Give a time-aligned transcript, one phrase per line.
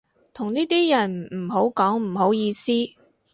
[0.33, 2.71] 同呢啲人唔好講唔好意思